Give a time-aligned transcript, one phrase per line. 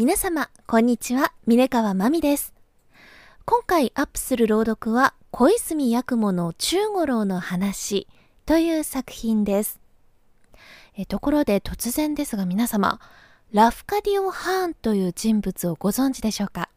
[0.00, 1.30] 皆様、こんにちは。
[1.46, 2.54] 峰川まみです。
[3.44, 8.08] 今回アップする朗読は、小泉八雲の中五郎の話
[8.46, 9.78] という作品です。
[10.96, 12.98] えところで突然ですが皆様、
[13.52, 16.70] ラフカディオ・ハーンという人物をご存知でしょうか？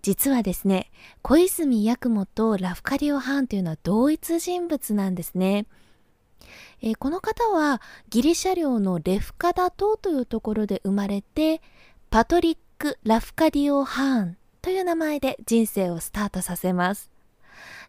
[0.00, 5.66] 実はですね、小泉八雲とラフカディオ・ハーンというのは同一人物なんですね。
[6.80, 11.60] え、この方はギリシャ領のレフカダ島というところで生まれて、
[12.14, 17.10] パトリック・ラフカディオ・ハーンという名前で人生をスタートさせます。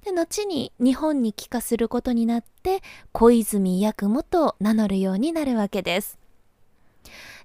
[0.04, 6.18] で後に日本に帰化することになって小泉八雲と名乗るようになるわけです。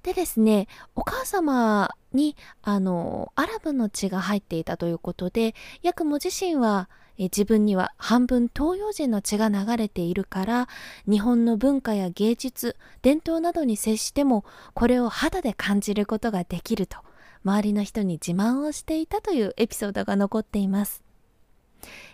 [0.02, 6.88] でですね、お母様に、あの、アラブの血が入っていたということで、八雲自身は、
[7.20, 10.68] え自分には半分東洋人の血が流れているから、
[11.06, 16.96] 日本の文化や芸術、伝統などに接しても、これを肌で感じることができると、
[17.44, 21.04] 周りの人に自慢をしていたというエピソードが残っています。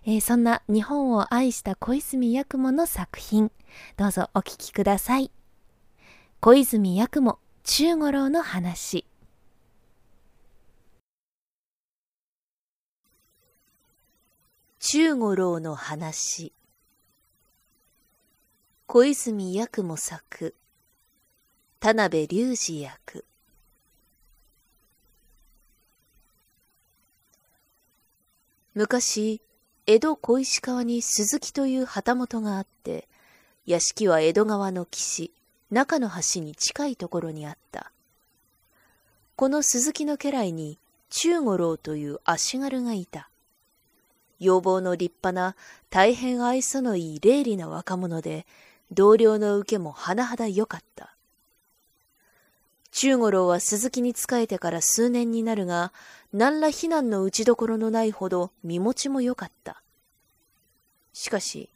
[0.04, 3.52] えー、そんな日本を愛した小泉八雲の作品、
[3.96, 5.30] どうぞお聴きください。
[6.40, 9.06] 小泉八雲中五郎の話
[14.88, 16.52] 中五郎の話
[18.86, 20.54] 小泉八雲作
[21.80, 23.24] 田辺隆二役
[28.74, 29.42] 昔
[29.86, 33.08] 江戸小石川に鈴木という旗本があって
[33.66, 35.32] 屋敷は江戸川の岸
[35.72, 37.90] 中の橋に近いところにあった。
[39.34, 40.78] この鈴木の家来に
[41.10, 43.28] 中五郎という足軽がいた。
[44.38, 45.56] 要望の立派な
[45.90, 48.46] 大変愛想のいい霊利な若者で、
[48.92, 51.16] 同僚の受けも甚だ良かった。
[52.92, 55.92] 中五郎は鈴木に仕えてから数年になるが、
[56.32, 59.82] 何ら非難の打ちどころのないほど身持ちも良かった。
[61.12, 61.70] しかし、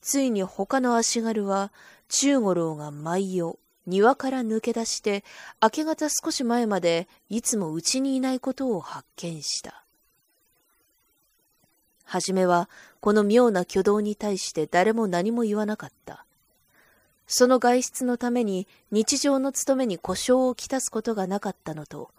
[0.00, 1.72] ついに他の足軽は
[2.08, 5.24] 中五郎が毎夜、庭から抜け出して、
[5.62, 9.83] 明け方少し前までいつもうちにいないことを発見した。
[12.04, 12.68] はじめは、
[13.00, 16.24] この妙な挙動に対して誰も何も言わなかった。
[17.26, 22.10] その外出のために日常の務めに故障をきたすことがなかったのと、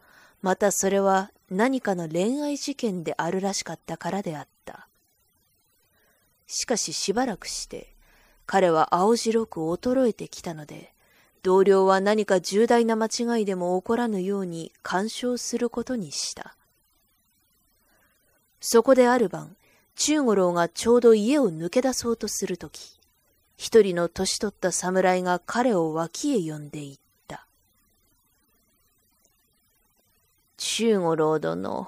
[0.42, 4.88] またそれは何かの恋愛事件であるらしかったからであった。
[6.48, 7.96] しかししばらくして、
[8.46, 10.94] 彼は青白く衰えてきたので、
[11.42, 16.56] 同僚は何か重大な間違いでも起こらぬように干渉することにした。
[18.60, 19.56] そこである晩、
[19.96, 23.00] 中五郎がちょうど家を抜け出そうとするとき、
[23.58, 26.98] 一人の年取った侍が彼を脇へ呼んでいっ
[27.28, 27.46] た。
[30.58, 31.88] 中五郎殿、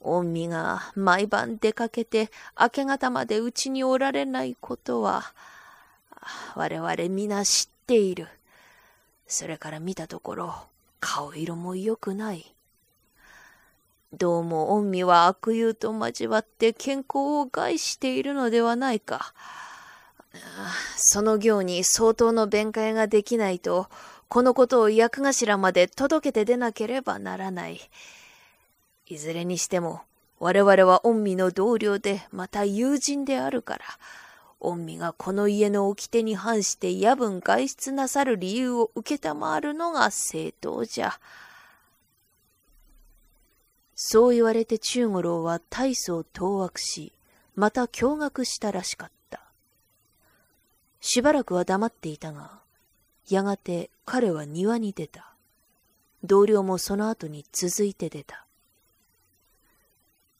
[0.00, 2.30] 御身が毎晩出かけて
[2.60, 5.32] 明け方までうちにおられないことは、
[6.54, 8.28] 我々皆知っている。
[9.26, 10.54] それから見たところ、
[11.00, 12.54] 顔色も良くない。
[14.16, 19.34] どうも御身は悪友と交わって健康を害しているのではないか。
[20.96, 23.88] その行に相当の弁解ができないと、
[24.28, 27.80] このことを役頭まで届けて出なければならない。
[29.06, 30.02] いずれにしても、
[30.38, 33.84] 我々は御身の同僚で、また友人であるから、
[34.60, 41.18] 御身がこの家の掟に反して夜分外出なさる理由を受けたまわるのが正当じゃ。
[43.96, 47.12] そう言われて中五郎は大層当惑し、
[47.54, 49.40] また驚愕したらしかった。
[51.00, 52.60] しばらくは黙っていたが、
[53.28, 55.32] やがて彼は庭に出た。
[56.24, 58.46] 同僚もその後に続いて出た。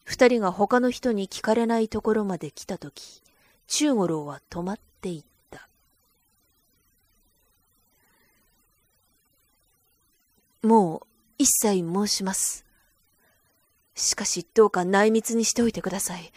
[0.04, 3.22] 二人が他の人に聞かれないところまで来たとき、
[3.68, 5.68] 中五郎は止まっていった。
[10.62, 11.06] もう
[11.38, 12.63] 一切申します。
[13.94, 16.32] しかしどうか内密にしておいてください。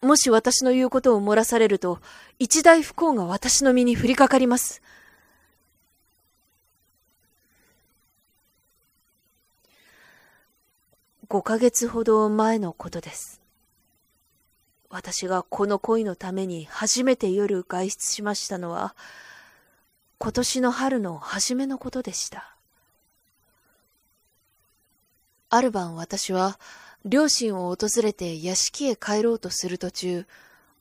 [0.00, 2.00] もし私の言うことを漏らされると、
[2.38, 4.80] 一大不幸が私の身に降りかかります。
[11.28, 13.40] 五ヶ月ほど前のことです。
[14.88, 18.94] 私がこの恋のために初めて夜外出しましたのは、
[20.18, 22.57] 今年の春の初めのことでした。
[25.50, 26.58] ある晩私は、
[27.04, 30.26] 両親を訪れて屋敷へ帰ろうとする途中、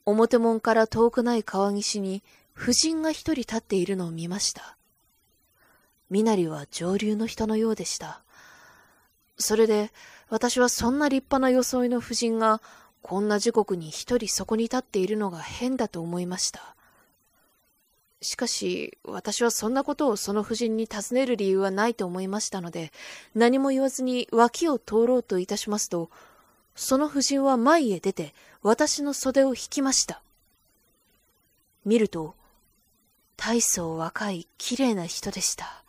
[0.05, 2.23] 表門から遠くない川岸に
[2.53, 4.77] 婦人が一人立っているのを見ました。
[6.09, 8.23] 身なりは上流の人のようでした。
[9.37, 9.91] それで、
[10.29, 12.61] 私はそんな立派な装いの婦人が、
[13.01, 16.76] こんな時刻に一人そこに立っているのが変だと思いました。
[18.21, 22.91] しかし、私はそんなことをその婦人に尋ねる理由はないと思いましたので、
[23.35, 26.09] 何も言わずに脇を通ろうといたしますと、
[26.75, 28.33] その婦人は前へ出て、
[28.63, 30.21] 私の袖を引きました。
[31.85, 32.35] 見ると、
[33.35, 35.83] 大層若い綺麗な人でした。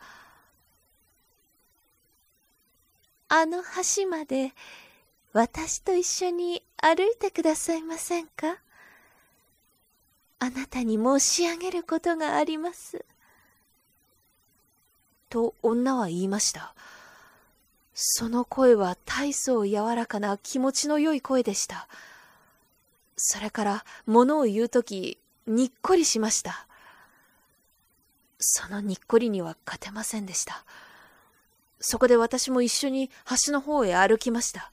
[3.31, 4.53] あの橋まで
[5.33, 8.59] 私と一緒に歩いてくださいませんか？
[10.41, 13.05] あなたに申し上げることがあります。
[15.29, 16.75] と女は言いました。
[17.95, 21.89] その声は大層柔らかな気持ちの良い声でした。
[23.17, 26.67] それから物を言うとき、にっこりしました。
[28.39, 30.65] そのにっこりには勝てませんでした。
[31.81, 33.11] そこで私も一緒に
[33.47, 34.71] 橋の方へ歩きました。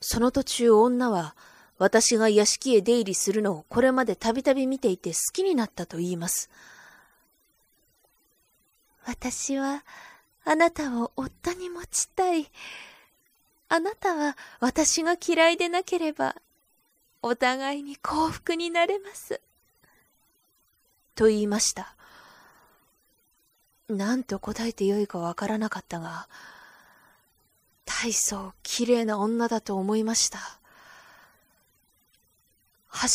[0.00, 1.34] その途中女は
[1.78, 6.50] 私が屋敷へ出入りするのをこれまでたびたび見ていて好きになったと言います。
[9.06, 9.84] 私は
[10.44, 12.50] あなたを夫に持ちたい。
[13.68, 16.36] あなたは私が嫌いでなければ
[17.22, 19.40] お互いに幸福になれます。
[21.14, 21.94] と言いました。
[23.88, 26.28] 何と答えてよいかわからなかったが、
[27.84, 30.58] 大層綺麗な女だと思いました。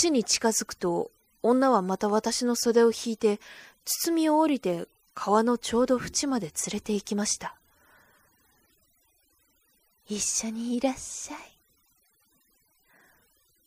[0.02, 3.40] 橋に近づくと、女はまた私の袖を引いて、
[3.86, 7.56] 包みを降りて川のちょうど縁まで連れて行きました。
[10.08, 11.40] 一緒にいらっしゃい。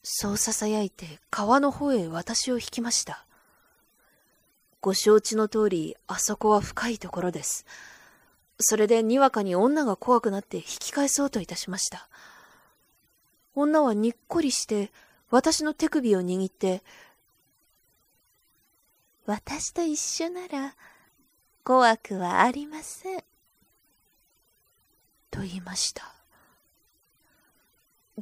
[0.02, 3.26] そう囁いて川の方へ私を引きました。
[4.80, 7.66] ご承知の通り、あそこは深いところです。
[8.58, 12.08] それでにわかに女が怖くなって引き返そうといたしました。
[13.54, 14.92] 女はにっこりして、
[15.30, 16.82] 私の手首を握って、
[19.26, 20.74] 私と一緒なら、
[21.64, 23.24] 怖くはありません。
[25.30, 26.14] と言いました。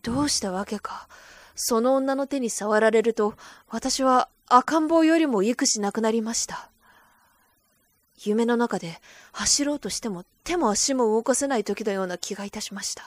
[0.03, 1.09] どうしたわけか、
[1.55, 3.35] その女の手に触られると、
[3.69, 6.71] 私は赤ん坊よりも幾しなくなりました。
[8.23, 9.01] 夢の中で
[9.33, 13.05] 走ろうとしても手も足も動かせない時のような気がいたしました。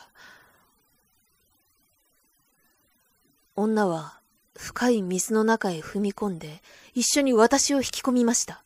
[3.57, 4.19] 女は
[4.56, 6.62] 深い水の中へ踏み込んで
[6.94, 8.63] 一緒に私を引き込みました。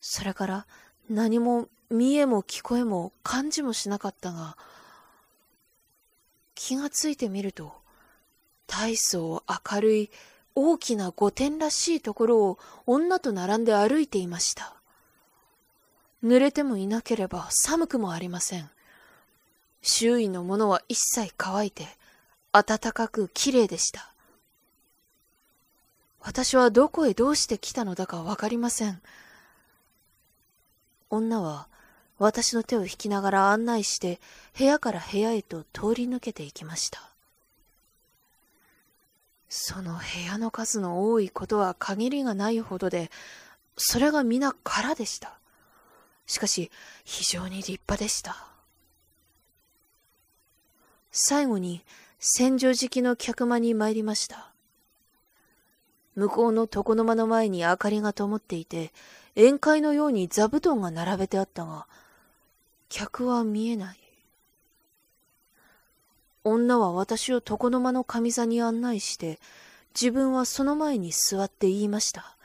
[0.00, 0.66] それから
[1.10, 4.56] 何も見えも聞こえも感じもしなかったが、
[6.54, 7.74] 気がついてみると、
[8.66, 9.42] 大層
[9.72, 10.10] 明るい
[10.54, 14.74] 大きな御殿らしいところを女と並んで歩いていました。
[16.24, 18.70] 濡れてもいなければ寒くもありません。
[19.82, 21.86] 周囲のものは一切乾いて、
[22.62, 24.12] 暖かく綺麗でした。
[26.20, 29.00] 私はどこへどうして来たのだかわかりません。
[31.08, 31.68] 女は
[32.18, 34.20] 私の手を引きながら案内して
[34.58, 37.10] 部屋から部屋へと通り抜けていきました。
[39.48, 43.10] その部屋の数の多いことは限りがないほどで、
[43.76, 45.38] それが皆空でした。
[46.26, 46.70] しかし、
[47.04, 48.48] 非常に立派でした。
[51.12, 51.82] 最後に、
[52.18, 54.52] 戦場敷きの客間に参りました。
[56.14, 58.92] 向こうの床の間の前に明かりが灯っていて、
[59.36, 61.86] 宴会のように座布団が並べてあったが、
[62.88, 63.98] 客は見えない。
[66.42, 69.38] 女は私を床の間の上座に案内して、
[70.00, 72.36] 自分はその前に座って言いました。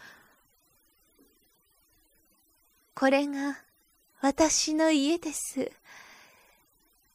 [2.93, 3.57] これが
[4.21, 5.71] 私の家です。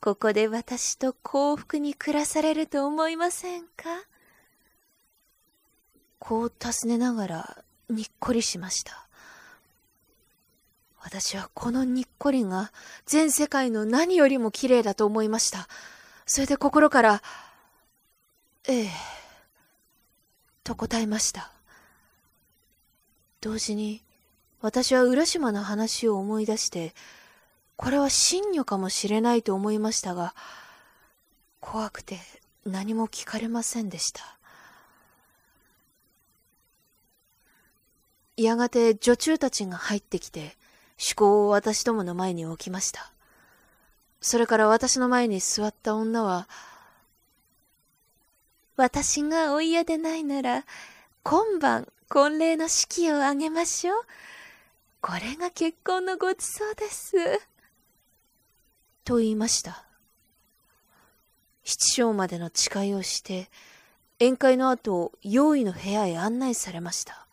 [0.07, 4.05] ここで私と幸福に暮らされると思いませんか？
[6.21, 9.09] こう尋ねながらにっこりしました。
[11.01, 12.71] 私はこのにっこりが
[13.05, 15.67] 全世界の何よりも綺麗だと思いました。
[16.25, 17.21] それで心から、
[18.69, 18.91] ええ、
[20.63, 21.51] と答えました。
[23.41, 24.05] 同時に、
[24.61, 26.95] 私は浦島の話を思い出して、
[27.77, 30.35] これは真女かもしれないと思いましたが、
[31.61, 32.19] 怖くて
[32.65, 34.37] 何も聞かれませんでした。
[38.37, 40.57] やがて女中たちが入ってきて、
[40.99, 43.13] 趣向を私どもの前に置きました。
[44.21, 46.49] それから私の前に座った女は、
[48.77, 50.65] 私がお嫌でないなら、
[51.23, 54.05] 今晩婚礼の式を挙げましょう。
[55.01, 57.17] これが結婚のごちそうです。
[59.07, 59.85] と言いました。
[61.63, 63.49] 七章までの誓いをして、
[64.19, 67.27] 宴会の後、用意の部屋へ案内されました。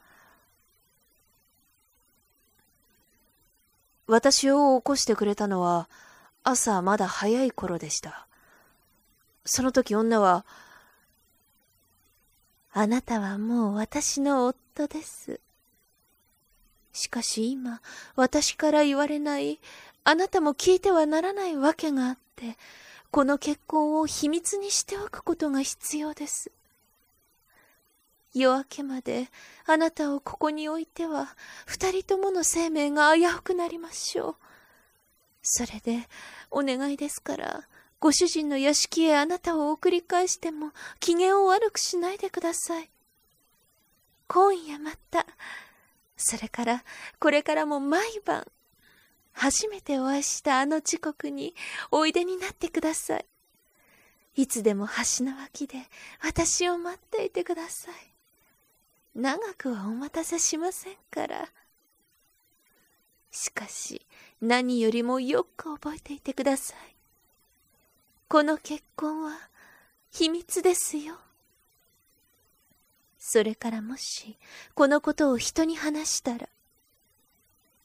[4.05, 5.89] 私を起こしてくれたのは、
[6.43, 8.27] 朝まだ早い頃でした。
[9.43, 10.45] その時女は、
[12.71, 15.39] あなたはもう私の夫です。
[16.91, 17.81] しかし今、
[18.15, 19.59] 私から言われない、
[20.03, 22.57] あなたも聞いてはならないわけがあって、
[23.11, 26.51] この結婚を秘密にしておくことが必要です。
[28.33, 29.29] 夜明けまで
[29.67, 31.35] あなたをここに置いては
[31.67, 34.35] 二人ともの生命が危うくなりましょう。
[35.43, 36.07] それで
[36.49, 37.67] お願いですから
[37.99, 42.89] ご主人の屋敷へあなたを送り返しても機嫌を悪くしないでください。
[44.27, 45.27] 今夜また、
[46.17, 46.83] それから
[47.19, 48.47] これからも毎晩
[49.33, 51.53] 初めてお会いしたあの時刻に
[51.91, 53.25] おいでになってください。
[54.35, 55.77] いつでも橋の脇で
[56.23, 57.93] 私を待っていてください。
[59.15, 61.49] 長くはお待たせしませんから。
[63.31, 64.05] しかし、
[64.41, 66.95] 何よりもよく覚えていてください。
[68.27, 69.37] この結婚は
[70.11, 71.15] 秘密ですよ。
[73.19, 74.37] それからもし、
[74.73, 76.49] このことを人に話したら、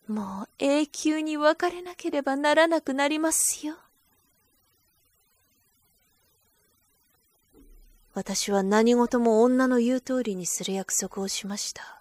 [0.08, 3.76] もう永久に別れなければならなくなりますよ。
[8.14, 12.00] 私は何事も女の言う通りにする約束をしました。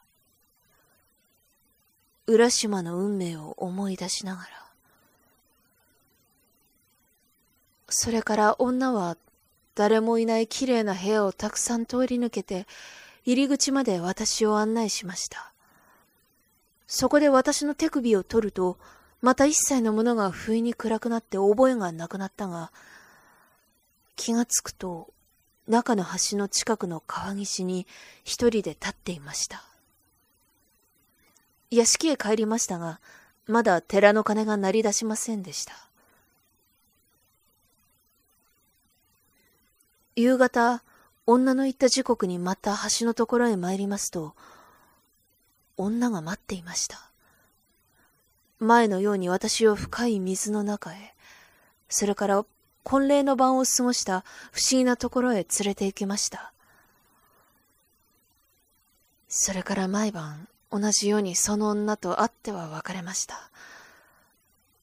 [2.25, 4.47] 浦島の運命を思い出しながら。
[7.89, 9.17] それから女は
[9.75, 12.65] 誰もいない綺麗な部屋をたくさん通り抜けて
[13.25, 15.53] 入り口まで私を案内しました。
[16.87, 18.77] そこで私の手首を取ると、
[19.21, 22.71] また一切のものが不意に暗くなって覚えがなくなったが、
[24.15, 25.13] 気がつくと、
[25.67, 27.87] 中の橋の近くの川岸に
[28.23, 29.65] 一人で立っていました。
[31.69, 33.01] 屋敷へ帰りましたが、
[33.47, 35.73] まだ寺の鐘が鳴り出しませんでした。
[40.15, 40.83] 夕方、
[41.25, 44.35] 女の言った時刻にまた橋のところへ参りますと、
[45.77, 46.99] 女が待っていました。
[48.59, 51.13] 前のように私を深い水の中へ、
[51.89, 52.45] それから
[52.83, 56.51] 婚礼の晩を過ごした不思議なところへ連れて行きました。
[59.29, 63.49] それから毎晩同じようにその女と会っては別れました。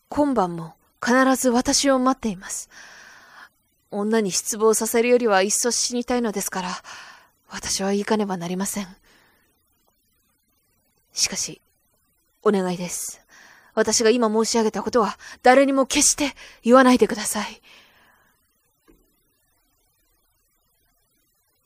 [0.08, 0.74] 今晩も
[1.04, 2.68] 必ず私を待っています。
[3.90, 6.68] 女に失望させるよりはいっそ死にたいのですから、
[7.48, 8.96] 私は行かねばなりません。
[11.14, 11.62] しかし、
[12.42, 13.24] お願いです。
[13.74, 17.62] 私が今申し上げたことは誰にも決して言わないでください。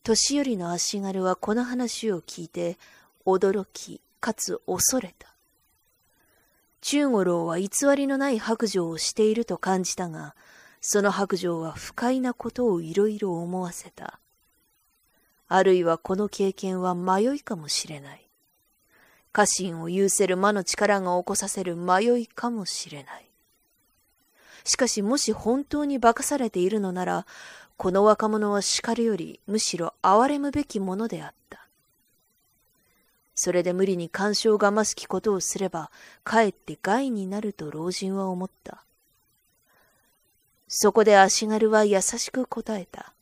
[0.04, 2.78] 年寄りの足軽はこの話を聞いて
[3.26, 5.34] 驚きかつ恐れた。
[6.80, 10.34] 中五郎は偽りのない白状をしていると感じたが、
[10.80, 14.20] その白状は不快なことをいろいろ思わせた。
[15.48, 18.27] あるいはこの経験は迷いかもしれない。
[19.38, 23.24] 家臣を有せる魔の力が起こさせる迷いかもしれない。
[24.64, 27.24] しかしもし本当に化かされているのなら、
[27.76, 31.68] この若者は叱るよりむしろ憐れむべきものであった。
[33.36, 35.92] それで無理に干渉がますきことをすれば、
[36.24, 38.82] かえって害になると老人は思った。
[40.66, 43.14] そこで足軽は優しく答えた。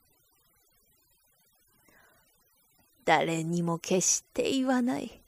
[3.04, 5.20] 誰にも決して言わない。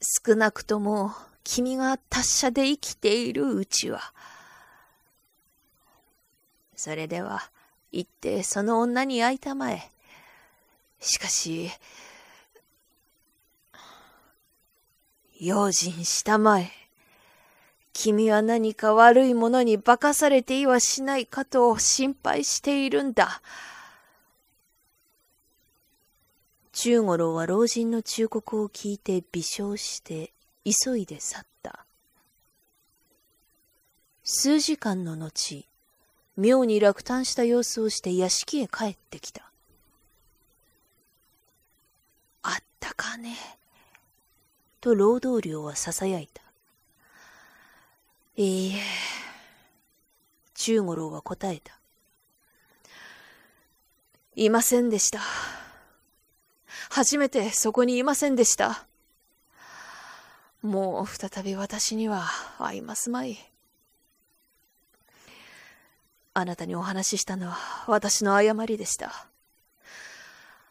[0.00, 1.12] 少なくとも
[1.42, 4.12] 君が達者で生きているうちは。
[6.76, 7.50] それでは、
[7.90, 9.90] 行ってその女に会いたまえ。
[11.00, 11.70] しかし、
[15.40, 16.70] 用心したまえ。
[17.92, 23.42] 君は何か悪いものに化かされていはしないかと心配しているんだ。
[26.80, 30.32] 中五郎は老人の忠告を聞いて微笑して
[30.64, 31.84] 急いで去った。
[34.22, 35.66] 数時間の後、
[36.36, 39.50] 妙に落胆した様子をして屋敷へ帰ってきた。
[42.42, 43.34] あったかね
[44.80, 46.42] と労働寮は囁いた。
[48.36, 48.82] いいえ、
[50.54, 51.76] 中五郎は答えた。
[54.36, 55.18] いませんでした。
[56.90, 58.86] 初めてそこにいませんでした。
[60.62, 62.24] もう再び私には
[62.58, 63.38] 会いますまい。
[66.34, 69.26] あなたにお話ししたのは私の誤りでした。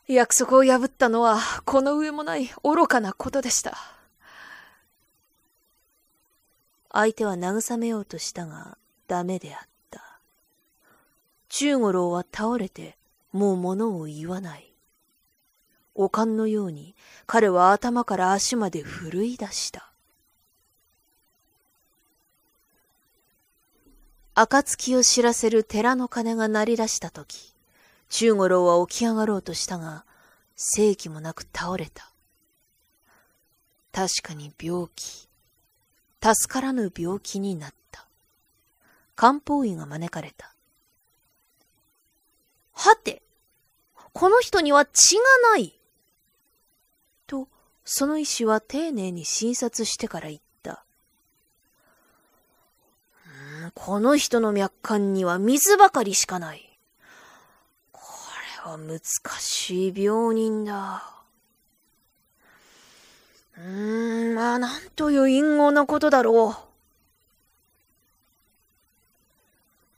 [0.08, 3.78] 約束を破ったのはこの上もない愚かなことでした。
[6.92, 10.20] 相手は慰めようとしたがダメであった。
[11.50, 12.98] 中五郎は倒れて
[13.34, 14.74] もう物を言わない。
[16.00, 19.92] おかんのように彼は頭から足まで震い出した。
[24.36, 27.56] 暁を知らせる寺の鐘が鳴り出したとき、
[28.10, 30.06] 中五郎は起き上がろうとしたが、
[30.56, 32.12] 正気もなく倒れた。
[33.92, 35.28] 確かに病気、
[36.22, 38.06] 助からぬ病気になった。
[39.16, 40.54] 漢方医が招かれた。
[42.74, 43.24] はて、
[44.14, 45.22] この人には血が
[45.54, 45.77] ない。
[47.90, 50.84] その医師は丁寧に診察してから言った。
[53.76, 56.78] この人の脈管には水ばかりしかない。
[57.94, 58.02] こ
[58.66, 59.00] れは難
[59.40, 61.02] しい病人だ。
[63.58, 66.68] うーん、まあ、なんという陰謀なことだろう。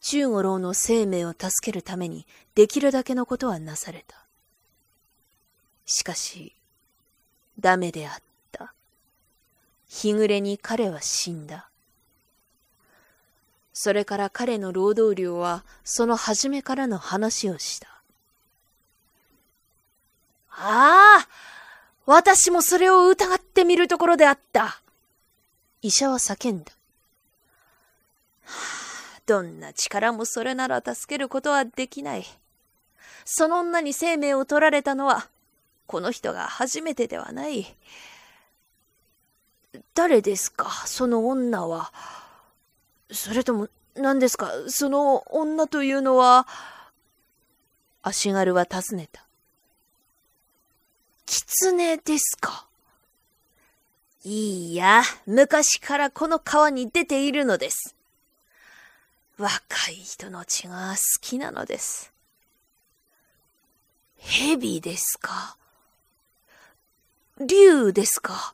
[0.02, 4.28] 中五郎の生命を助けるためにできるだけのことはなされた。
[5.88, 6.56] しかし、
[7.60, 8.14] ダメであっ
[8.52, 8.74] た。
[9.88, 11.70] 日暮れに彼は死んだ。
[13.74, 17.88] それから彼の労働量はその初めからの話をした。
[20.52, 21.28] ああ
[22.06, 24.82] 私もそれを疑ってみるところであった。
[25.82, 26.72] 医者は叫んだ。
[28.44, 28.52] は
[29.18, 32.26] あ、どんな力もそれなら助けることはできない。
[33.24, 35.30] その女に生命を取られたのは、
[35.90, 37.76] この人が初めてではない。
[39.96, 41.92] 誰ですか、その女は。
[43.12, 46.48] それとも、何ですか、その女というのは。
[48.04, 49.26] 足軽は尋ねた。
[51.26, 52.68] 狐ですか？
[54.24, 57.96] いいや、昔からこの川に出ているのです。
[59.40, 59.58] 若
[59.90, 62.14] い人の血が好きなのです。
[64.20, 65.56] 蛇ですか？
[67.40, 68.54] 竜ですか？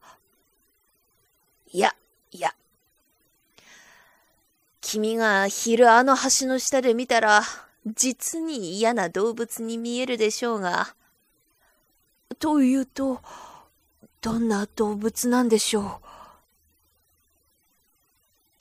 [1.72, 1.96] いや、
[2.32, 2.54] いや。
[4.82, 7.42] 君が昼あの橋の下で見たら、
[7.86, 10.96] 実に嫌な動物に見えるでしょうが。
[12.40, 13.22] というと、
[14.22, 15.86] どんな動物なんでしょう？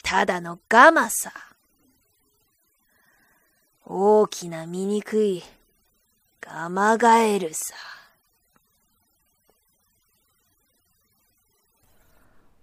[0.02, 1.32] ただのガマさ。
[3.86, 5.42] 大きな醜い
[6.40, 7.74] ガマガエルさ。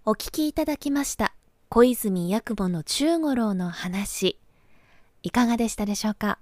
[0.04, 1.32] お聞きいただきました
[1.68, 4.36] 小泉八雲の中五郎の話。
[5.22, 6.40] いかがでしたでしょうか？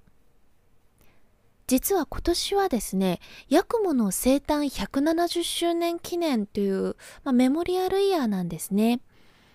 [1.67, 3.21] 実は今年はですね
[3.51, 9.01] 八雲の生誕170周年記念という、まあ、メモリアルイヤーなんですね。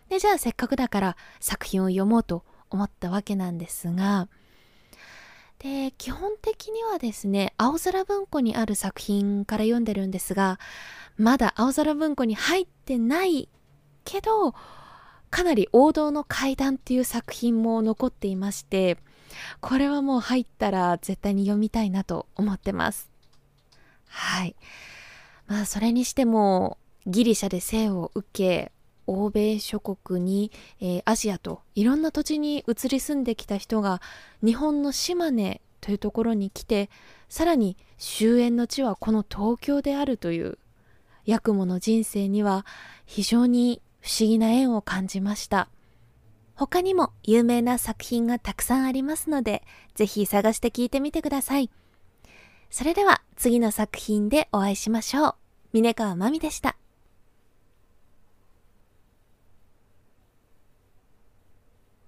[0.09, 4.27] でじゃあせっかくだから作品を読もうと思ったわけなんですが
[5.57, 10.59] で基本的にはですね青空文庫にある作品から読んでるんですが
[11.17, 13.49] まだ青空文庫に入ってない
[14.05, 14.53] けど
[15.29, 18.97] かなり王道の怪談っていう作品も残っていまして
[19.59, 23.09] これはもう入ったら絶対に読みたいなと思ってます。
[24.07, 24.55] はい。
[25.47, 28.71] まあそれにしてもギリシャで生を受け
[29.07, 34.01] 欧米諸国に、えー、アジアといろんな土地に移り住んできた人が
[34.43, 36.89] 日本の島根というところに来て
[37.29, 40.57] さらに終焉の地はこの東京であるという
[41.27, 42.65] 八雲の人生には
[43.05, 45.67] 非常に不思議な縁を感じました。
[46.53, 49.63] 他にも有名な作品がたくさんありますので、
[49.95, 51.71] ぜひ探して聞いてみてください。
[52.69, 55.35] それでは次の作品でお会いしましょう。
[55.73, 56.77] 峰川まみでした。